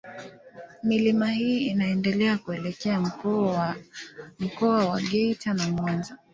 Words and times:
Milima 0.83 1.27
hii 1.31 1.67
inaendelea 1.67 2.37
kuelekea 2.37 2.99
Mkoa 4.39 4.85
wa 4.89 5.01
Geita 5.01 5.53
na 5.53 5.69
Mwanza. 5.69 6.17